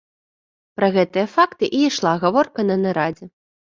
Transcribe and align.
Пра 0.77 0.87
гэтыя 0.95 1.25
факты 1.35 1.65
і 1.81 1.81
ішла 1.91 2.17
гаворка 2.25 2.59
на 2.71 2.75
нарадзе. 2.87 3.25